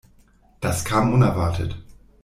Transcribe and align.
Das 0.61 0.83
kam 0.83 1.13
unerwartet. 1.13 1.77